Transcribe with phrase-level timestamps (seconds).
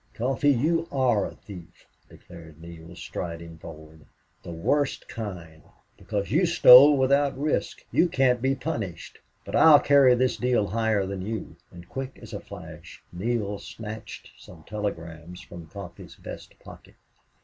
[0.15, 4.07] "Coffee, you ARE a thief," declared Neale, striding forward.
[4.41, 5.61] "The worst kind.
[5.95, 7.85] Because you stole without risk.
[7.91, 9.19] You can't be punished.
[9.45, 14.31] But I'll carry this deal higher than you." And quick as a flash Neale snatched
[14.39, 16.95] some telegrams from Coffee's vest pocket.